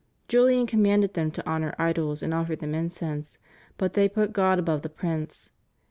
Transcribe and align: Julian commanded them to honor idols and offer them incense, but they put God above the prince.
Julian 0.27 0.65
commanded 0.65 1.13
them 1.13 1.29
to 1.29 1.47
honor 1.47 1.75
idols 1.77 2.23
and 2.23 2.33
offer 2.33 2.55
them 2.55 2.73
incense, 2.73 3.37
but 3.77 3.93
they 3.93 4.09
put 4.09 4.33
God 4.33 4.57
above 4.57 4.81
the 4.81 4.89
prince. 4.89 5.51